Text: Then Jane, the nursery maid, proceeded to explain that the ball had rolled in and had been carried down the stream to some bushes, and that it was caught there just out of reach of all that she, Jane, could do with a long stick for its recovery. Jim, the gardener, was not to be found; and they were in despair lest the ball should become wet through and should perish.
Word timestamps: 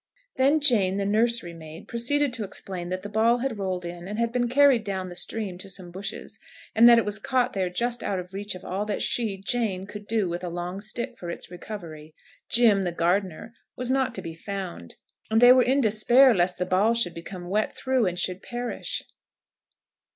Then 0.35 0.59
Jane, 0.59 0.97
the 0.97 1.05
nursery 1.05 1.53
maid, 1.53 1.87
proceeded 1.87 2.33
to 2.33 2.43
explain 2.43 2.89
that 2.89 3.03
the 3.03 3.07
ball 3.09 3.37
had 3.37 3.59
rolled 3.59 3.85
in 3.85 4.07
and 4.07 4.17
had 4.17 4.31
been 4.31 4.49
carried 4.49 4.83
down 4.83 5.09
the 5.09 5.15
stream 5.15 5.59
to 5.59 5.69
some 5.69 5.91
bushes, 5.91 6.39
and 6.73 6.89
that 6.89 6.97
it 6.97 7.05
was 7.05 7.19
caught 7.19 7.53
there 7.53 7.69
just 7.69 8.01
out 8.01 8.17
of 8.17 8.33
reach 8.33 8.55
of 8.55 8.65
all 8.65 8.83
that 8.87 9.03
she, 9.03 9.37
Jane, 9.37 9.85
could 9.85 10.07
do 10.07 10.27
with 10.27 10.43
a 10.43 10.49
long 10.49 10.81
stick 10.81 11.19
for 11.19 11.29
its 11.29 11.51
recovery. 11.51 12.15
Jim, 12.49 12.81
the 12.81 12.91
gardener, 12.91 13.53
was 13.75 13.91
not 13.91 14.15
to 14.15 14.23
be 14.23 14.33
found; 14.33 14.95
and 15.29 15.39
they 15.39 15.51
were 15.51 15.61
in 15.61 15.81
despair 15.81 16.33
lest 16.33 16.57
the 16.57 16.65
ball 16.65 16.95
should 16.95 17.13
become 17.13 17.47
wet 17.47 17.71
through 17.77 18.07
and 18.07 18.17
should 18.17 18.41
perish. 18.41 19.03